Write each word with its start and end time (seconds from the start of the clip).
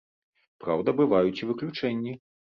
Праўда, 0.63 0.93
бываюць 1.01 1.37
і 1.41 1.49
выключэнні. 1.49 2.15